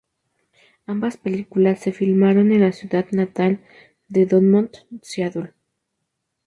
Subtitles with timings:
[0.87, 3.59] Ambas películas se filmaron en la ciudad natal
[4.07, 4.71] de Dumont,
[5.03, 5.53] Seattle.